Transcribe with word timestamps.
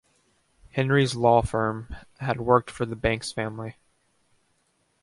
Henry's 0.71 1.13
law 1.13 1.43
firm 1.43 1.95
had 2.21 2.41
worked 2.41 2.71
for 2.71 2.87
the 2.87 2.95
Banks 2.95 3.31
family. 3.31 3.75